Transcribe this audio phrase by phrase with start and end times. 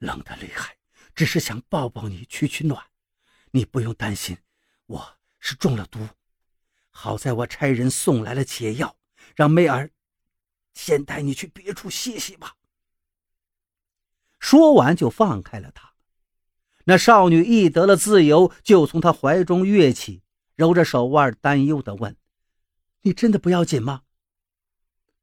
[0.00, 0.76] 冷的厉害，
[1.14, 2.86] 只是想抱抱你取取暖。
[3.52, 4.38] 你不用担心，
[4.86, 6.08] 我是中了毒。
[6.90, 8.96] 好在我差人送来了解药，
[9.36, 9.90] 让媚儿
[10.74, 12.56] 先带你去别处歇息吧。
[14.38, 15.94] 说完就放开了他。
[16.84, 20.22] 那少女一得了自由，就从他怀中跃起，
[20.56, 22.16] 揉着手腕，担忧地问
[23.02, 24.02] ：“你真的不要紧吗？”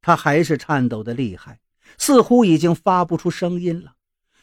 [0.00, 1.60] 他还是颤抖的厉害，
[1.98, 3.96] 似乎已经发不出声音了，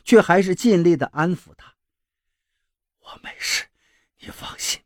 [0.06, 1.76] 却还是尽力的安抚他
[3.00, 3.66] ：“我没事，
[4.20, 4.82] 你放心。”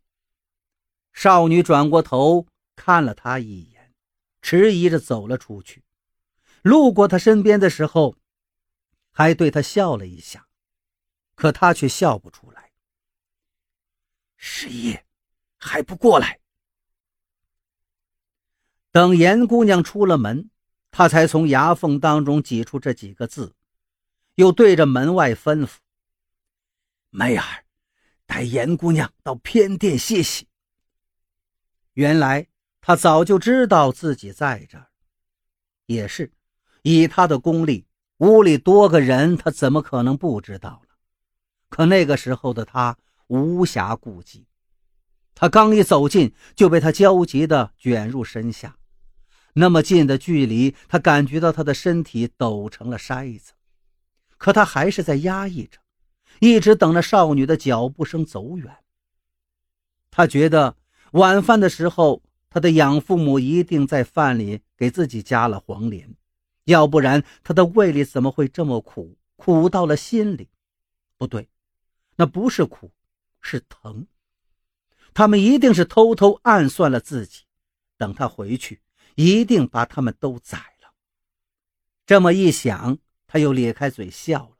[1.14, 3.94] 少女转过头看了他一眼，
[4.42, 5.84] 迟疑着走了出去。
[6.64, 8.16] 路过他身边的时候，
[9.12, 10.48] 还对他笑了一下。
[11.36, 12.74] 可他却笑不出来。
[14.36, 14.98] 十一
[15.58, 16.42] 还不过来？
[18.92, 20.50] 等严姑娘出了门，
[20.92, 23.56] 他才从牙缝当中挤出这几个字，
[24.40, 25.72] 又对着门外吩咐
[27.12, 27.66] ：“梅儿，
[28.26, 30.48] 带严姑娘到偏殿歇息。”
[31.92, 32.48] 原来
[32.80, 34.88] 他早就知道自己在这儿，
[35.88, 36.32] 也是
[36.84, 37.86] 以他的功力，
[38.20, 40.96] 屋里多个人，他怎么可能不知道呢？
[41.68, 42.98] 可那个时候的他
[43.28, 44.48] 无暇顾及，
[45.36, 48.78] 他刚一走近，就被他焦急地卷入身下。
[49.52, 53.52] 那么近的距离，他感觉到他的身体抖成了筛子。
[54.40, 55.78] 可他还是在压抑着，
[56.40, 58.78] 一直等着少女的脚步声走远。
[60.10, 60.76] 他觉得
[61.12, 66.16] 晚饭的时候，他的养父母一定在饭里给自己加了黄连，
[66.64, 70.50] 要不然他的胃里怎么会这么苦，苦到了心里？
[71.16, 71.48] 不对。
[72.16, 72.92] 那不是苦，
[73.40, 74.08] 是疼。
[75.14, 77.44] 他们一定是偷偷暗算了自己，
[77.98, 78.82] 等他回去，
[79.16, 80.94] 一定把他们都宰了。
[82.06, 82.98] 这么一想，
[83.32, 84.58] 他又咧开嘴笑了，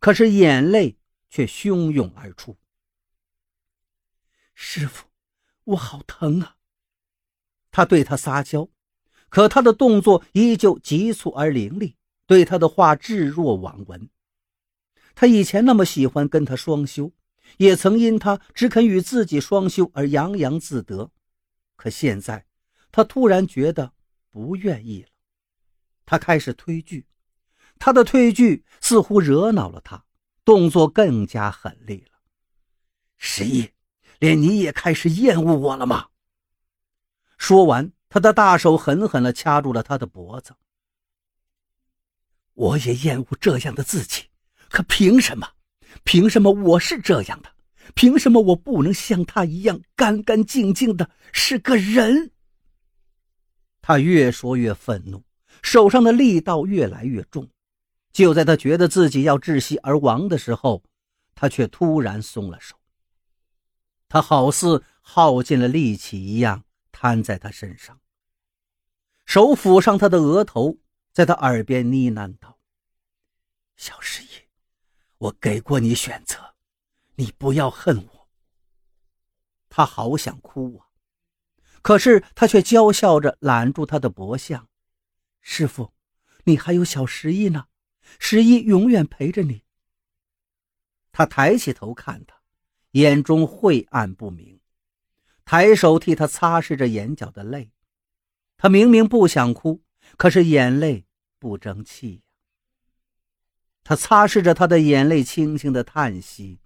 [0.00, 0.98] 可是眼泪
[1.30, 2.58] 却汹涌而出。
[4.54, 5.06] 师傅，
[5.62, 6.56] 我好疼啊！
[7.70, 8.68] 他对他撒娇，
[9.28, 11.96] 可他的动作依旧急促而凌厉，
[12.26, 14.10] 对他的话置若罔闻。
[15.14, 17.12] 他以前那么喜欢跟他双修，
[17.58, 21.12] 也曾因他只肯与自己双修而洋洋自得。
[21.76, 22.46] 可现在，
[22.90, 23.92] 他突然觉得
[24.32, 25.08] 不愿意了。
[26.04, 27.06] 他开始推拒，
[27.84, 30.04] 他的推拒似乎惹恼了他，
[30.44, 32.20] 动作更加狠厉了。
[33.18, 33.68] 十一，
[34.20, 36.06] 连你也开始厌恶我了吗？
[37.38, 40.54] 说完，他的大手狠狠地掐住了他的脖子。
[42.54, 44.26] 我也厌恶这样的自己。
[44.68, 45.48] 可凭什么？
[46.04, 47.50] 凭什么我是这样的？
[47.96, 52.30] 凭什么我不能像他一样干干净净的是个人？
[53.80, 55.24] 他越说越愤怒，
[55.62, 57.48] 手上的力道越来越重。
[58.12, 60.82] 就在他觉得自己要窒息而亡的时候，
[61.34, 62.76] 他却突然松了手。
[64.08, 67.98] 他好似耗尽了力气一样，瘫在他身上，
[69.24, 70.76] 手抚上他的额头，
[71.12, 72.58] 在他耳边呢喃道
[73.76, 74.26] ：“小十一。”
[75.22, 76.56] 我给过你选择，
[77.14, 78.28] 你不要恨我。
[79.68, 80.90] 他好想哭啊，
[81.80, 84.68] 可是他却娇笑着揽住他的脖项。
[85.40, 85.94] 师傅，
[86.42, 87.68] 你还有小十一呢，
[88.18, 89.62] 十一永远陪着你。
[91.10, 92.36] 他抬起头看他，
[92.92, 94.60] 眼中晦暗不明，
[95.44, 97.70] 抬手替他擦拭着眼角的泪。
[98.56, 99.82] 他明明不想哭，
[100.16, 101.04] 可是眼泪
[101.38, 102.22] 不争气呀。
[103.84, 106.60] 他擦拭着他的眼泪，轻轻的叹息：“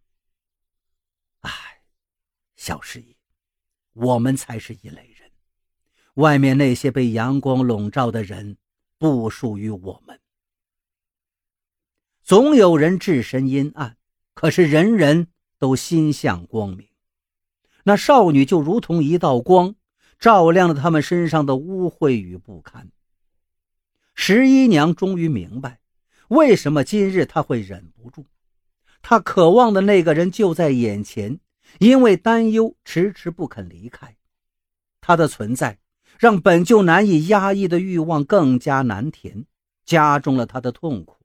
[1.40, 1.80] 唉，
[2.54, 3.16] 小十一，
[3.94, 5.32] 我们才是一类人。
[6.14, 8.58] 外面那些被阳光笼罩的人，
[8.98, 10.20] 不属于我们。
[12.26, 13.96] 总有人置身阴暗，
[14.34, 15.28] 可是人人
[15.60, 16.88] 都心向光明。
[17.84, 19.76] 那少女就如同一道光，
[20.18, 22.90] 照亮了他们身上的污秽与不堪。
[24.16, 25.78] 十一娘终于明白。”
[26.26, 28.24] 为什么今日他会忍不住？
[29.02, 31.38] 他渴望的那个人就在眼前，
[31.78, 34.16] 因为担忧迟迟不肯离开。
[35.00, 35.78] 他的存在
[36.18, 39.46] 让本就难以压抑的欲望更加难填，
[39.84, 41.18] 加重了他的痛苦。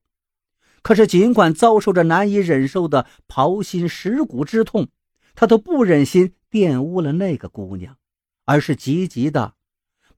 [0.82, 4.90] 可是，尽管遭受着难以忍受的刨心蚀骨之痛，
[5.36, 7.98] 他都不忍心玷污了那个姑娘，
[8.46, 9.54] 而是积极的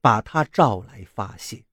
[0.00, 1.64] 把她召来发泄。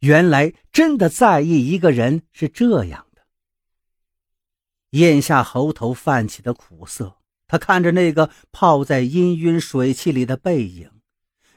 [0.00, 3.22] 原来真的在意一个人是这样的。
[4.90, 10.90] 咽下喉头泛起的苦涩，他看着那个泡在氤氲水汽里的背影，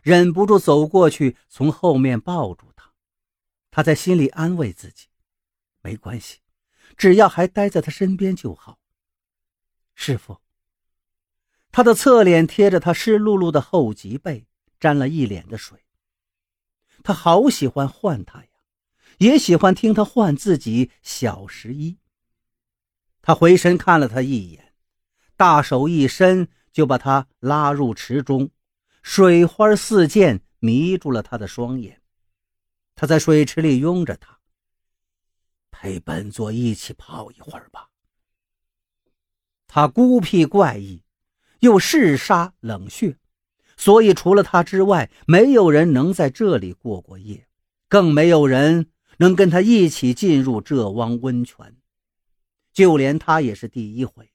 [0.01, 2.91] 忍不住走过去，从后面抱住他。
[3.71, 5.07] 他在心里安慰自己：
[5.83, 6.39] 没关系，
[6.97, 8.79] 只要还待在他身边就好。
[9.93, 10.39] 师傅，
[11.71, 14.47] 他的侧脸贴着他湿漉漉的后脊背，
[14.79, 15.85] 沾了一脸的水。
[17.03, 18.47] 他好喜欢唤他呀，
[19.17, 21.99] 也喜欢听他唤自己小十一。
[23.21, 24.73] 他回身看了他一眼，
[25.35, 28.49] 大手一伸，就把他拉入池中，
[29.01, 32.01] 水花四溅，迷住了他的双眼。
[32.95, 34.39] 他在水池里拥着他，
[35.83, 37.89] 陪本座一起泡一会儿吧。
[39.67, 41.03] 他孤僻怪异，
[41.59, 43.17] 又嗜杀冷血，
[43.75, 47.49] 所以除了他之外，没有人能在这里过过夜，
[47.89, 51.75] 更没有人能跟他一起进入这汪温泉。
[52.71, 54.31] 就连他也是第一回，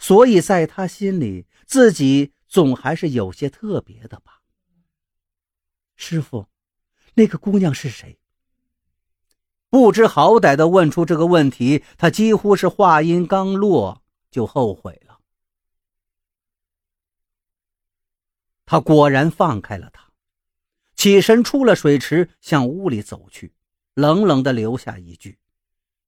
[0.00, 4.42] 所以在他心里，自己总还是有些特别的吧。
[5.94, 6.48] 师傅，
[7.14, 8.18] 那个姑娘是谁？
[9.72, 15.18] 不知好歹的问出这个问题，他几乎是话音刚落就后悔了。
[18.66, 20.10] 他果然放开了他，
[20.94, 23.54] 起身出了水池，向屋里走去，
[23.94, 25.38] 冷冷的留下一句：“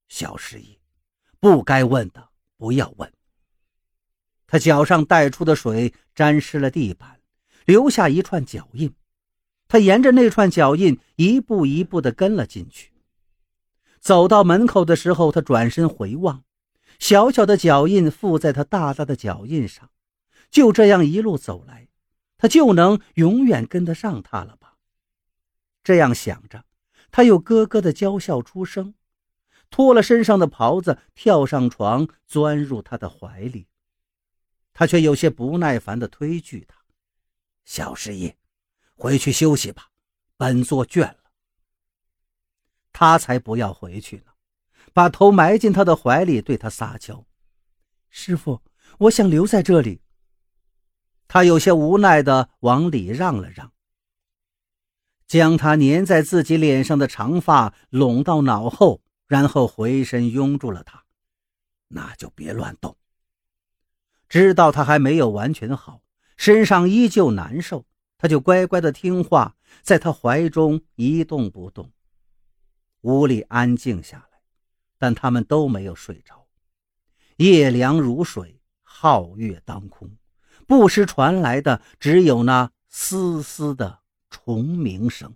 [0.09, 0.77] 小十一。”
[1.41, 3.11] 不该问的不要问。
[4.45, 7.19] 他脚上带出的水沾湿了地板，
[7.65, 8.93] 留下一串脚印。
[9.67, 12.91] 他沿着那串脚印一步一步地跟了进去。
[14.05, 16.43] 走到门口的时候，他转身回望，
[16.99, 19.89] 小小的脚印附在他大大的脚印上。
[20.51, 21.87] 就这样一路走来，
[22.37, 24.75] 他就能永远跟得上他了吧？
[25.83, 26.65] 这样想着，
[27.09, 28.93] 他又咯咯的娇笑出声。
[29.71, 33.65] 脱了身上的袍子，跳上床，钻入他的怀里。
[34.71, 36.77] 他却有些不耐烦地推拒他
[37.65, 38.35] ：“小十一，
[38.93, 39.87] 回去休息吧，
[40.37, 41.17] 本座倦了。”
[42.97, 44.31] 他才不要回去呢，
[44.93, 47.25] 把头埋进他的怀里，对他撒娇
[48.09, 48.61] ：“师傅，
[48.99, 50.01] 我想留在这里。”
[51.27, 53.73] 他有些无奈地往里让了让，
[55.27, 59.01] 将他粘在自己脸上的长发拢到脑后。
[59.27, 61.03] 然后回身拥住了他，
[61.87, 62.95] 那就别乱动。
[64.29, 66.03] 知道他还没有完全好，
[66.37, 67.87] 身上依旧难受，
[68.19, 71.91] 他就乖乖的听话，在他怀中一动不动。
[73.05, 74.39] 屋里安静下来，
[74.97, 76.47] 但他们都没有睡着。
[77.37, 80.09] 夜凉如水，皓月当空，
[80.65, 83.99] 不时传来的只有那丝丝的
[84.31, 85.35] 虫鸣声。